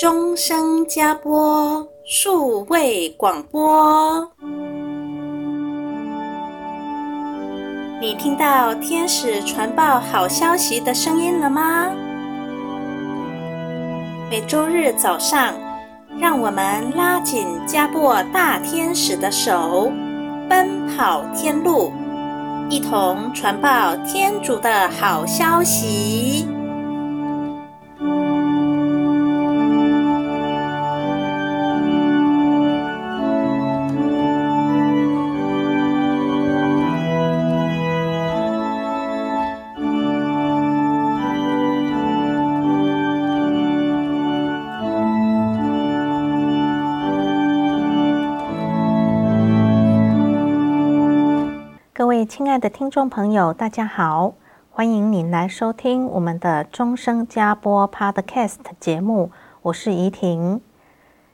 [0.00, 4.26] 钟声加播数位广播。
[8.00, 11.90] 你听到天使传报好消息的声音了吗？
[14.30, 15.52] 每周日早上，
[16.18, 19.92] 让我们拉紧加播大天使的手，
[20.48, 21.92] 奔跑天路。
[22.70, 26.46] 一同传报天主的好消息。
[52.40, 54.32] 亲爱的听众朋友，大家好，
[54.70, 60.62] 欢迎您来收听我们的终生加播 Podcast 节目，我是怡婷。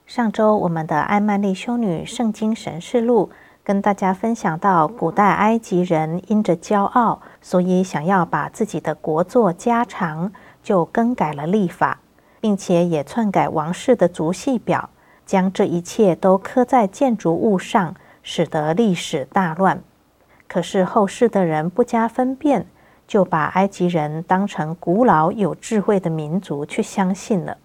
[0.05, 3.31] 上周我们的艾曼丽修女圣经神事录
[3.63, 12.01] 跟大家分享到，古代埃及人因着骄傲，所以想要把自己的国作加长，就更改了历法，
[12.41, 14.91] 并且也篡改王室的族系表，
[15.25, 19.85] 将这一切都刻在建筑物上，使得历史大乱。
[20.49, 22.67] 可是后世的人不加分辨，
[23.07, 27.59] 就把埃及人当成古老有智慧的民族去相信了。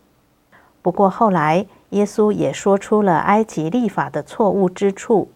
[0.82, 5.32] 不过后来，耶稣也说出了埃及历法的错误之处。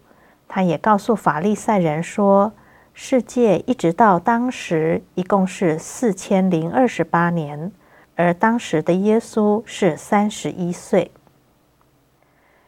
[0.47, 2.51] 他也告诉法利赛人说，
[2.93, 7.71] 世界一直到当时一共是四千零二十八年，
[8.15, 11.11] 而当时的耶稣是三十一岁。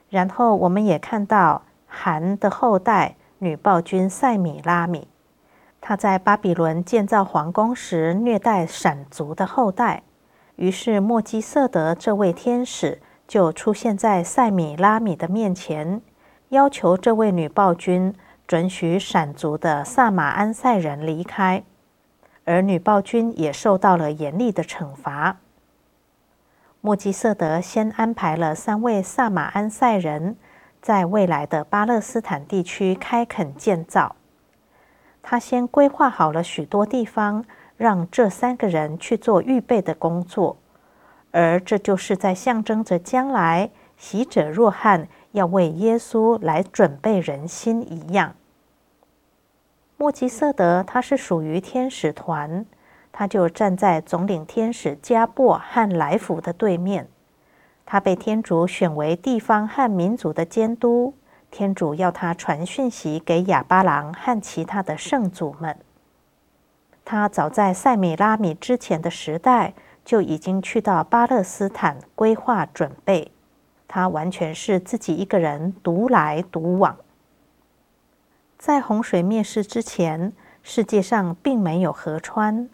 [0.10, 3.16] 然后我们也看到韩的后代。
[3.40, 5.08] 女暴君赛米拉米，
[5.80, 10.02] 她在巴比伦建造皇宫时虐待闪族的后代，
[10.56, 16.02] 于是末基瑟德这位天使就出现在赛米拉米的面前，
[16.50, 18.16] 要求这位女暴君
[18.48, 21.64] 准许闪族的萨马安赛人离开，
[22.44, 25.38] 而女暴君也受到了严厉的惩罚。
[26.82, 30.38] 末基瑟德先安排了三位萨马安赛人。
[30.82, 34.16] 在未来的巴勒斯坦地区开垦建造，
[35.22, 37.44] 他先规划好了许多地方，
[37.76, 40.58] 让这三个人去做预备的工作，
[41.32, 48.36] 而这就是在象征着将来洗者若翰要为耶稣来准备人心一样。
[49.98, 52.66] 莫吉瑟德他是属于天使团，
[53.12, 57.10] 他就站在总领天使加布和来福的对面。
[57.90, 61.14] 他被天主选为地方和民族的监督，
[61.50, 65.78] 天主要他传讯息给亚巴郎和其他的圣祖们。
[67.06, 73.32] 他早在塞米拉米之前的时代就已经去到巴勒斯坦规划准备，
[73.88, 76.98] 他完全是自己一个人独来独往。
[78.58, 82.68] 在洪水灭世之前，世界上并没有河川，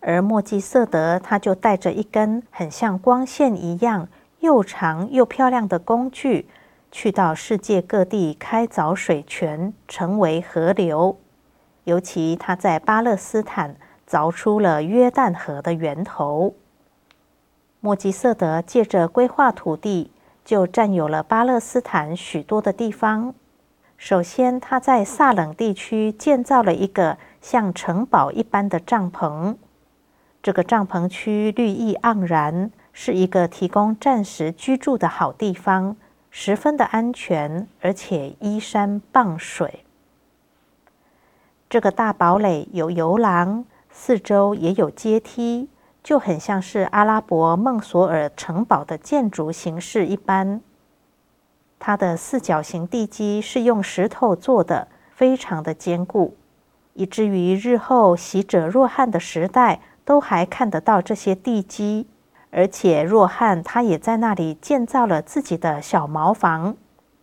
[0.00, 4.08] 而墨基瑟德他就带着一根很像光线一样。
[4.44, 6.46] 又长又漂亮的工具，
[6.92, 11.18] 去到世界各地开凿水泉，成为河流。
[11.84, 16.54] 尤其他在巴勒斯坦凿出了约旦河的源头。
[17.80, 20.10] 末基瑟德借着规划土地，
[20.44, 23.34] 就占有了巴勒斯坦许多的地方。
[23.96, 29.56] 首先，他在撒冷地区建造了一个像城堡一般的帐篷，
[30.42, 32.70] 这个帐篷区绿意盎然。
[32.96, 35.96] 是一个提供暂时居住的好地方，
[36.30, 39.84] 十分的安全，而且依山傍水。
[41.68, 45.68] 这个大堡垒有游廊，四周也有阶梯，
[46.04, 50.60] 就很像是阿拉伯孟索尔城堡的建筑形式一般。
[51.80, 56.36] 它的四角形地基是用石头做的，非常的坚固，
[56.92, 62.06] 以至于日后洗者若汉的时代都还看得到这些地基。
[62.56, 66.76] 而且若翰他也在那里建造了自己的小茅房，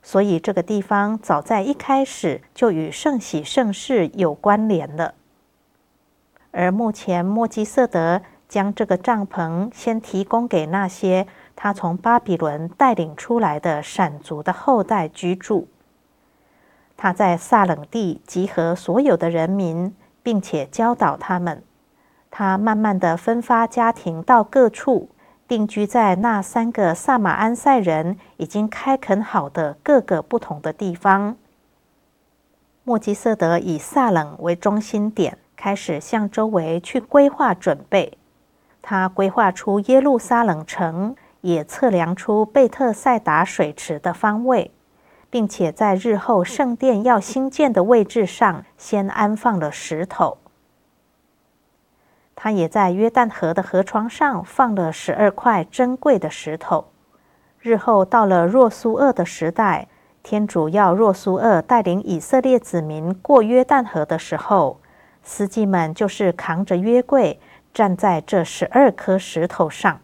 [0.03, 5.13] 所以这个地方早在一开始就与圣喜圣事有关联了。
[6.51, 11.25] 而目前末基瑟德将这个帐篷先提供给那些
[11.55, 15.69] 他从巴比伦带领出来的闪族的后代居住。
[16.97, 21.63] 他在撒冷地集合所有的人民，并且教导他们。
[22.29, 25.07] 他慢慢地分发家庭到各处。
[25.51, 31.35] 定居在那三个撒马安赛人已经开垦好的各个不同的地方。
[32.85, 38.17] 莫基瑟德以撒冷为中心点，开始向周围去规划准备。
[38.81, 44.71] 他规划出耶路撒冷城，也测量出贝特赛达水池的方位，
[45.29, 50.37] 并且在日后圣殿要兴建的位置上先安放了石头。
[52.43, 56.85] 他也在约旦河的河床上放了十二块珍贵的石头。
[57.59, 59.87] 日后到了若苏厄的时代，
[60.23, 64.79] 天主要若苏厄带领以色列子民过约旦河的时候，
[65.21, 67.39] 司机们就是扛着约柜
[67.71, 69.99] 站在这十二颗石头上。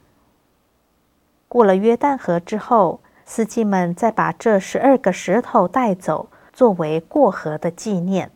[1.47, 8.29] 过了约旦河之后，司机们再把这十二个石头带走，作为过河的纪念。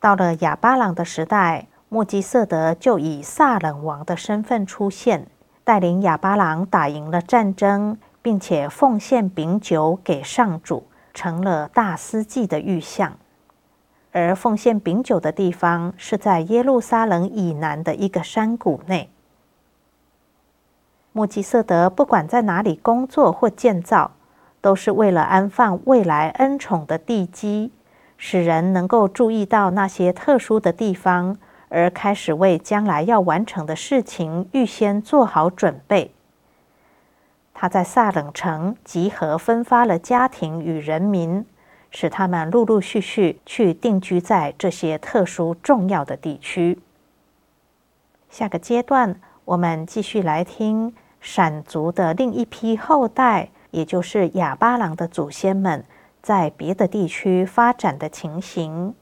[0.00, 5.26] 到了亚巴郎的时代，墨基瑟德就以撒冷王的身份出现，
[5.64, 13.16] 带领亚巴郎打赢了战争，并且奉献饼酒给上主，成了大司祭的预像。
[14.12, 19.08] 而奉献饼酒的地方是在耶路撒冷以南的一个山谷内。
[21.12, 24.10] 墨基瑟德不管在哪里工作或建造，
[24.60, 27.72] 都是为了安放未来恩宠的地基，
[28.18, 31.38] 使人能够注意到那些特殊的地方。
[31.68, 36.12] 而开始为将来要完成的事情预先做好准备。
[37.52, 41.44] 他在萨冷城集合分发了家庭与人民，
[41.90, 46.78] 使他们陆陆续续去定居在这些特殊重要的地区。
[48.30, 55.84] 下个阶段，我们继续来听闪族的另一批后代，也就是亚巴郎的祖先们，
[56.22, 58.94] 在别的地区发展的情形。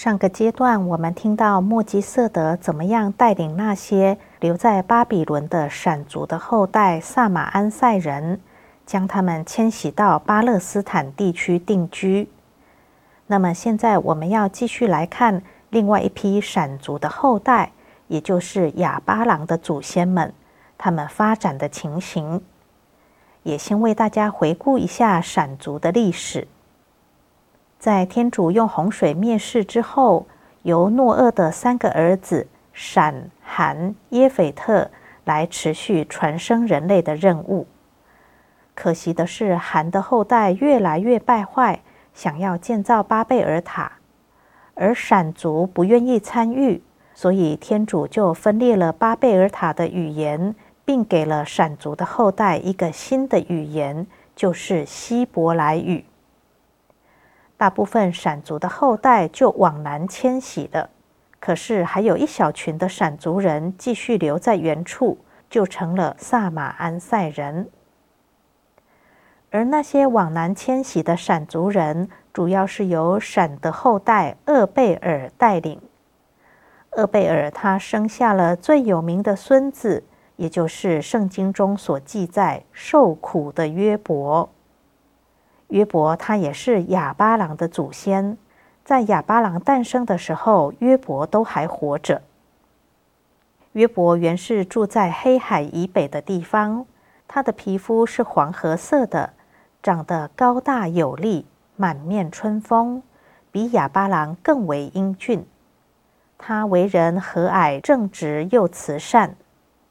[0.00, 8.40] 上个阶段，我们听到末基瑟德怎么样带领那些留在巴比伦的闪族的后代萨马安塞人，
[8.86, 12.30] 将他们迁徙到巴勒斯坦地区定居。
[13.26, 17.72] 那么现在我们要继续来看另外一批闪族的后代，
[18.06, 20.32] 也就是亚巴郎的祖先们，
[20.78, 22.40] 他们发展的情形。
[23.42, 26.46] 也先为大家回顾一下闪族的历史。
[27.78, 30.26] 在天主用洪水灭世之后，
[30.62, 34.90] 由诺厄的三个儿子闪、含、耶斐特
[35.24, 37.68] 来持续传生人类的任务。
[38.74, 41.80] 可惜的是，含的后代越来越败坏，
[42.12, 43.92] 想要建造巴贝尔塔，
[44.74, 46.82] 而闪族不愿意参与，
[47.14, 50.54] 所以天主就分裂了巴贝尔塔的语言，
[50.84, 54.04] 并给了闪族的后代一个新的语言，
[54.34, 56.04] 就是希伯来语。
[57.58, 60.88] 大部分闪族的后代就往南迁徙了，
[61.40, 65.18] 可是还有一小群的闪族人继续留在原处，
[65.50, 67.68] 就成了萨马安塞人。
[69.50, 75.80] 而那些往南迁徙的闪族人，主要是由闪的后代厄贝尔带领。
[76.92, 80.04] 厄贝尔他生下了最有名的孙子，
[80.36, 84.48] 也就是圣经中所记载受苦的约伯。
[85.68, 88.38] 约伯他也是亚巴郎的祖先，
[88.84, 92.22] 在亚巴郎诞生的时候，约伯都还活着。
[93.72, 96.86] 约伯原是住在黑海以北的地方，
[97.28, 99.34] 他的皮肤是黄褐色的，
[99.82, 101.44] 长得高大有力，
[101.76, 103.02] 满面春风，
[103.52, 105.46] 比亚巴郎更为英俊。
[106.38, 109.36] 他为人和蔼正直又慈善，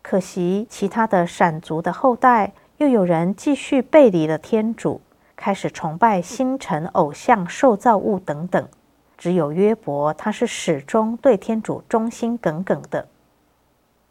[0.01, 5.01] 可惜其他的闪族的后代又有人继续背离了天主。
[5.37, 8.67] 开始崇拜星辰、偶像、受造物等等，
[9.17, 13.07] 只有约伯，他是始终对天主忠心耿耿的。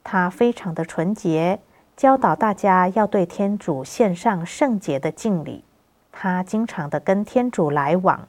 [0.05, 1.59] 他非常的纯洁，
[1.97, 5.65] 教导大家要对天主献上圣洁的敬礼。
[6.13, 8.29] 他经常的跟天主来往，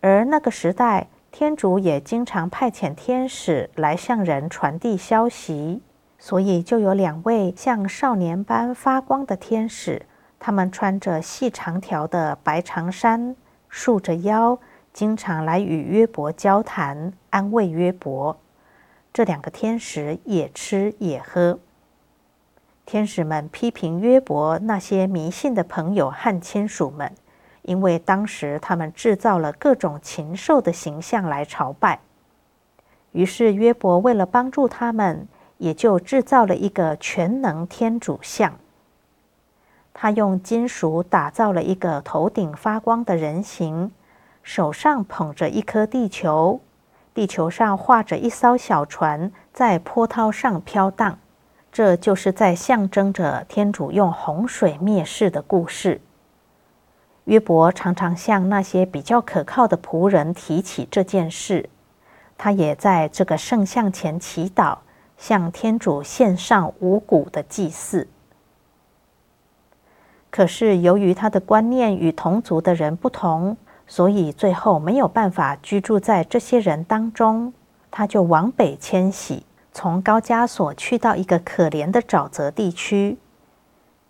[0.00, 5.82] 而那个时代，天主也经常派遣天使来向人传递消息，
[6.18, 10.06] 所以就有两位像少年般发光的天使。
[10.40, 13.36] 他们穿着细长条的白长衫，
[13.68, 14.58] 束着腰，
[14.90, 18.36] 经常来与约伯交谈，安慰约伯。
[19.12, 21.58] 这两个天使也吃也喝。
[22.86, 27.12] 天使们批评约伯那些迷信的朋友和亲属们，
[27.62, 32.00] 因为当时他们制造了各种禽兽的形象来朝拜。
[33.12, 35.28] 于是约伯为了帮助他们，
[35.58, 38.54] 也就制造了一个全能天主像。
[39.92, 43.90] 他用金属打造了一个头顶发光的人形，
[44.42, 46.60] 手上捧着一颗地球，
[47.12, 51.18] 地球上画着一艘小船在波涛上飘荡。
[51.72, 56.00] 这就是在象征着天主用洪水灭世的故事。
[57.24, 61.68] 约伯常常向那些比较可靠的仆人提起这件事，
[62.36, 64.78] 他也在这个圣像前祈祷，
[65.16, 68.08] 向天主献上五谷的祭祀。
[70.30, 73.56] 可是，由于他的观念与同族的人不同，
[73.86, 77.52] 所以最后没有办法居住在这些人当中。
[77.90, 83.18] 他就往北迁徙，从高加索去到一个可怜的沼泽地区。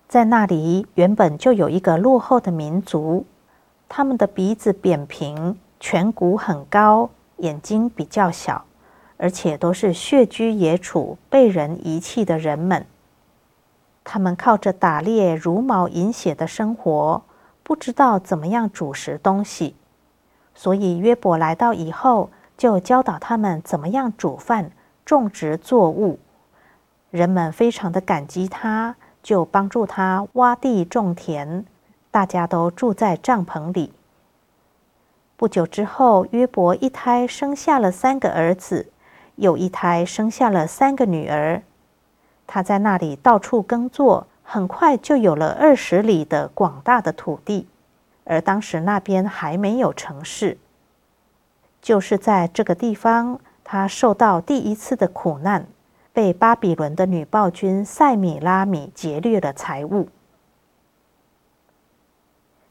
[0.07, 3.25] 在那里，原本就有一个落后的民族，
[3.89, 7.09] 他们的鼻子扁平，颧骨很高，
[7.39, 8.67] 眼睛比较小，
[9.17, 12.85] 而且都是穴居野处、被人遗弃的人们。
[14.03, 17.23] 他们靠着打猎、茹毛饮血的生活，
[17.63, 19.77] 不知道怎么样煮食东西，
[20.55, 24.73] 所以约伯来到以后，就教导他们怎么样煮饭、
[25.05, 26.19] 种植作物。
[27.11, 31.65] 人们非常的感激他，就帮助他挖地种田。
[32.11, 33.93] 大家都住在帐篷里。
[35.37, 38.91] 不久之后，约伯一胎生下了三个儿子，
[39.37, 41.63] 又一胎生下了三个女儿。
[42.53, 47.69] 他在那里到处耕作，很快就有了二十里的广大的土地。
[48.25, 50.59] 而当时那边还没有城市，
[51.81, 55.69] 就是在这个地方，他受到第一次的苦难，
[56.13, 60.09] 被巴比伦的女暴君塞米拉米劫掠了财物。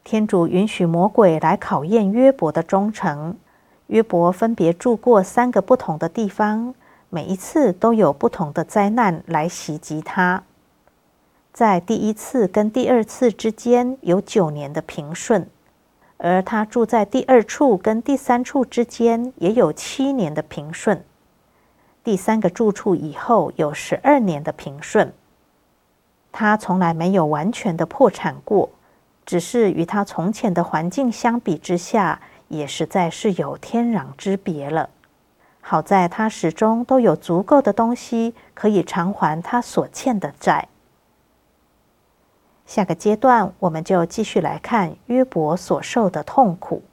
[0.04, 3.38] 天主允许魔鬼来考验约伯的忠诚，
[3.88, 6.76] 约伯分别住过三个不同的地方。
[7.12, 10.44] 每一次都有不同的灾难来袭击他，
[11.52, 15.50] 在第一次跟第二次之间有九年的平顺，
[16.18, 21.04] 而他住在第二处跟第三处之间也有七年的平顺，
[22.04, 25.12] 第三个住处以后有十二年的平顺。
[26.32, 28.70] 他从来没有完全的破产过，
[29.26, 34.92] 只是与他从前的环境相比之下，也实在是有天壤之别了。
[35.62, 40.68] 好在他始终都有足够的东西可以偿还他所欠的债。
[42.66, 46.84] 下个阶段我们就继续来看约伯所受的痛苦。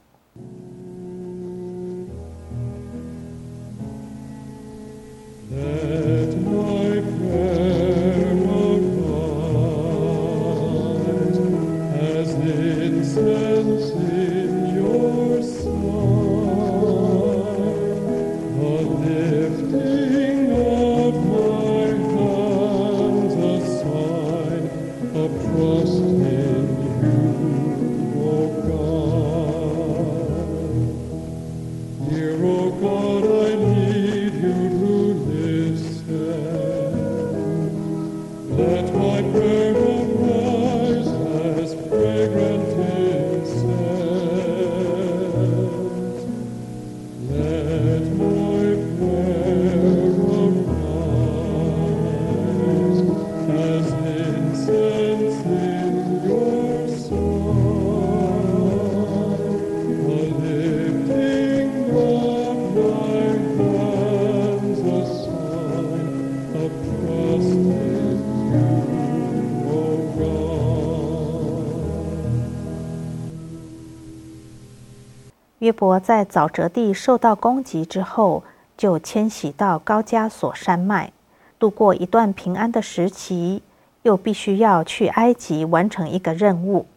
[75.77, 78.43] 伯在沼泽地受到攻击之后，
[78.75, 81.11] 就迁徙到高加索山脉，
[81.59, 83.61] 度过一段平安的时期，
[84.01, 86.87] 又必须要去埃及完成一个任务。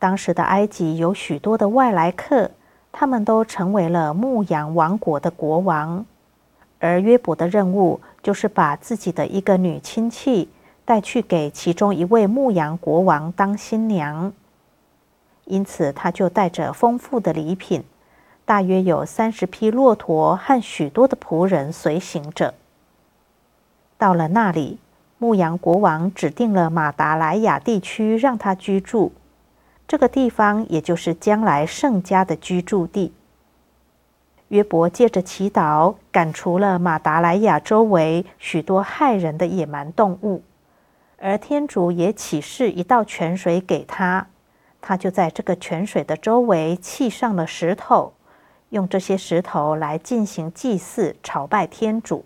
[0.00, 2.50] 当时的埃及有许多的外来客，
[2.90, 6.04] 他们都成为了牧羊王国的国王，
[6.80, 10.48] 而约伯的任务就是把自己的一个女亲戚
[10.84, 14.32] 带去给其中一位牧羊国王当新娘。
[15.50, 17.84] 因此，他就带着丰富的礼品，
[18.44, 22.54] 大约有三十匹骆驼和许多的仆人随行着。
[23.98, 24.78] 到了那里，
[25.18, 29.12] 牧羊国王指定了马达莱亚地区让他居住。
[29.86, 33.12] 这个地方也就是将来圣家的居住地。
[34.48, 40.42] 约伯借着祈祷，赶除了马达莱亚周围许多害人的野蛮动物，
[41.18, 44.26] 而天主也启示一道泉水给他，
[44.80, 48.12] 他就在这个泉水的周围砌上了石头，
[48.70, 52.24] 用这些石头来进行祭祀，朝拜天主。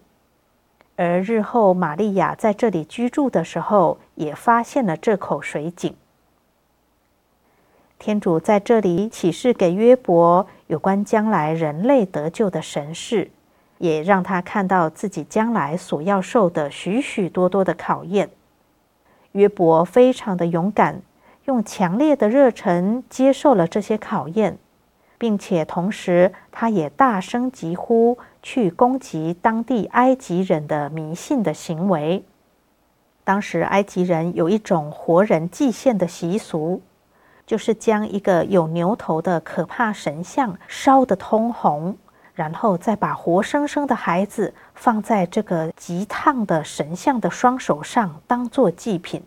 [0.96, 5.94] 而日后玛利亚在这里居住的时候，也发现了这口水井。
[7.98, 13.30] 天主在这里启示给约伯有关将来人类得救的神事，
[13.78, 18.30] 也让他看到自己将来所要受的许许多多的考验。
[19.32, 21.02] 约伯非常的勇敢，
[21.44, 24.58] 用强烈的热忱接受了这些考验，
[25.18, 32.24] 并且同时他也大声疾呼，去攻击当地埃及人的迷信的行为。
[33.24, 36.82] 当时埃及人有一种活人祭献的习俗。
[37.46, 41.94] 就是将一个有牛头的可怕神像烧得通红，
[42.32, 49.22] 然后再把活生生的孩子放在这个极烫的神像的双手上，当做祭品。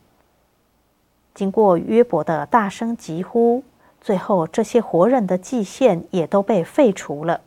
[1.38, 3.64] 经过约伯的大声疾呼，
[4.02, 7.42] 最后这些活人的祭献也都被废除了。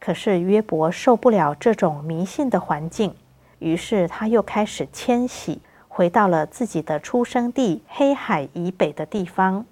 [0.00, 3.14] 可是约伯受不了这种迷信的环境，
[3.58, 5.60] 于是他又开始迁徙。
[5.94, 9.66] 回到了自己的出生地黑海以北的地方。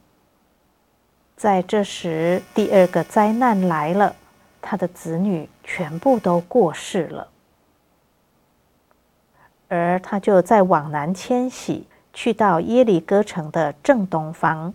[1.34, 4.14] 在这时，第二个灾难来了，
[4.60, 7.28] 他的子女全部都过世了，
[9.68, 14.74] 而他就在往南迁徙，去到耶里哥城的正东方。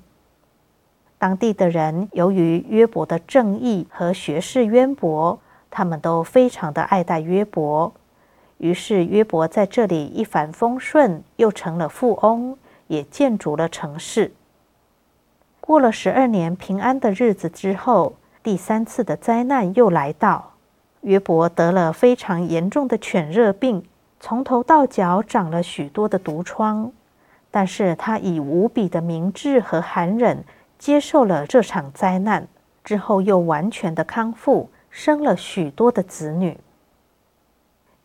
[1.18, 5.40] 当地的人由于约伯的正义和学识渊博，
[5.72, 7.94] 他们都非常的爱戴约伯。
[8.58, 14.32] 于是约伯在这里一帆风顺，又成了富翁，也建筑了城市。
[15.60, 20.52] 过了十二年平安的日子之后，第三次的灾难又来到。
[21.02, 23.84] 约伯得了非常严重的犬热病，
[24.20, 26.92] 从头到脚长了许多的毒疮。
[27.56, 30.44] 但是他以无比的明智和含忍
[30.78, 32.50] 接受了这场灾难，
[32.84, 36.60] 之后又完全的康复，生了许多的子女。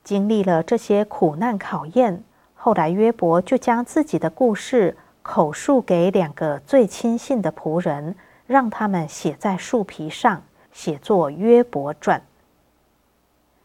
[0.04, 2.22] 经历了这些苦难考验，
[2.54, 8.14] 后来约伯就将自己的故事口述给两个最亲信的仆人，
[8.46, 12.20] 让他们写在树皮上，写作《约伯传》。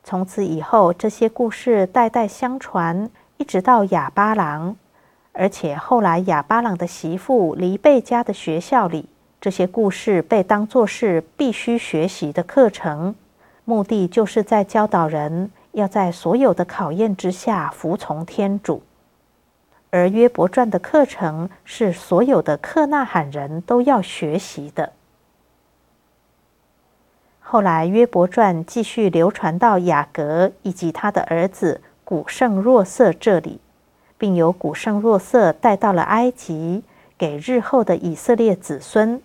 [0.04, 4.76] 从此以后，这些故事代代相传，一直到哑巴郎，
[5.38, 13.14] 而且后来亚巴朗的媳妇黎贝加的学校里，这些故事被当作是必须学习的课程，
[13.66, 15.52] 目的就是在教导人。
[15.76, 18.82] 要在所有的考验之下服从天主，
[19.90, 24.94] 而约伯传的课程是所有的克纳罕人都要学习的。
[27.42, 33.60] 后来，约伯传继续流传到雅各以及他的儿子古圣若瑟这里，
[34.18, 36.84] 并由古圣若瑟带到了埃及，
[37.18, 39.22] 给日后的以色列子孙。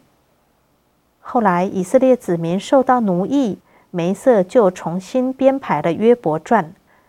[1.21, 3.59] 后来，以色列子民受到奴役。
[3.93, 6.65] 梅瑟就重新编排了《约伯传》，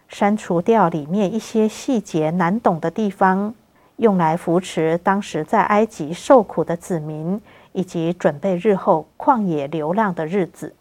[0.07, 3.53] 删除掉里面一些细节难懂的地方，
[3.97, 7.39] 用来扶持当时在埃及受苦的子民，
[7.73, 10.73] 以及准备日后旷野流浪的日子。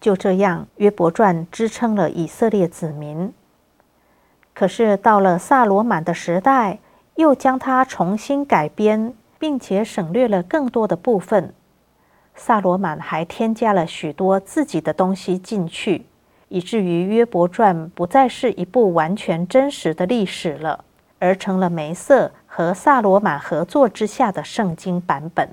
[0.00, 3.30] 就这样，《约伯传》支撑了以色列子民。
[4.54, 6.78] 可是到了撒罗满的时代，
[7.16, 11.52] 又将它重新改编，并且省略了更多的部分。
[12.36, 16.06] 萨罗满还添加了许多自己的东西进去，
[16.48, 20.84] 以至于《约伯传》不再是一部完全真实的历史了，
[21.18, 25.50] 而成了梅瑟和萨罗满合作之下的圣经版本。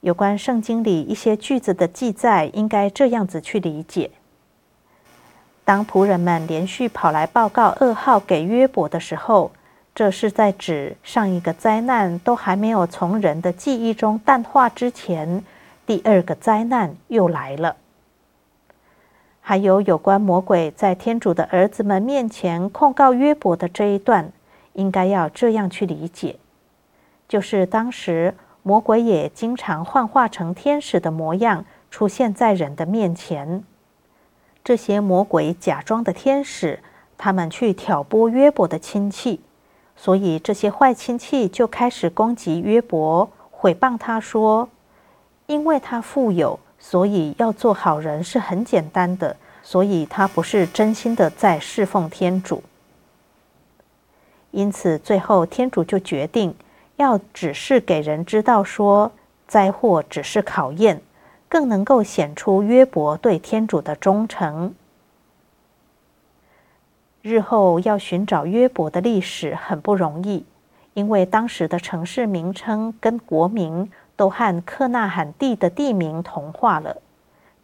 [0.00, 4.10] 有关圣经里一些句子的记载，应该这样子去理解：
[5.70, 9.52] 当仆人们连续跑来报告噩耗给约伯的时候。
[9.94, 15.44] 这是在指上一个灾难都还没有从人的记忆中淡化之前，
[15.86, 17.76] 第二个灾难又来了。
[19.40, 24.32] 还有有关魔鬼在天主的儿子们面前控告约伯的这一段，
[24.72, 26.34] 应该要这样去理解：
[27.28, 33.62] 就是当时魔鬼也经常幻化成天使的模样出现在人的面前。
[34.62, 36.80] 这些魔鬼假装的天使，
[37.16, 39.40] 他们去挑拨约伯的亲戚，
[39.96, 44.68] 所以这些坏亲戚就开始攻击约伯，毁谤他说
[45.46, 52.62] ：“因为他富有。”所以要做好人是很简单的，所以他不是真心的在侍奉天主。
[54.50, 56.54] 因此，最后天主就决定
[56.96, 59.12] 要只是给人知道说，
[59.46, 61.02] 灾祸只是考验，
[61.50, 64.74] 更能够显出约伯对天主的忠诚。
[67.20, 70.46] 日后要寻找约伯的历史很不容易，
[70.94, 73.90] 因为当时的城市名称跟国名。
[74.16, 76.98] 都和克纳罕地的地名同化了，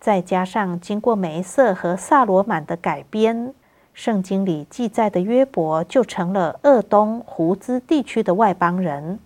[0.00, 3.52] 再加上经过梅瑟和萨罗满的改编，
[3.92, 9.18] 圣经里记载的约伯就成了鄂东胡兹地区的外邦人。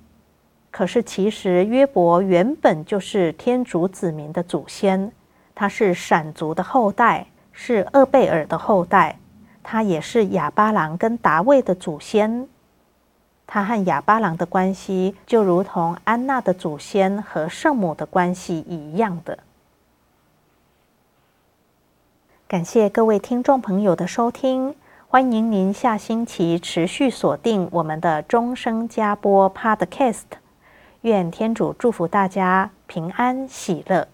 [0.71, 5.11] 可是其实约伯原本就是天主子民的祖先，
[5.55, 9.19] 他是闪族的后代，是厄贝尔的后代，
[9.63, 12.49] 他也是亚巴郎跟达味的祖先。
[13.47, 19.41] 他和亚巴郎的关系就如同安娜的祖先和圣母的关系一样的。
[22.47, 24.77] 感谢各位听众朋友的收听，
[25.09, 30.39] 欢迎您下星期持续锁定我们的钟声加播 Podcast。
[31.03, 34.09] 愿天主祝福大家平安喜乐。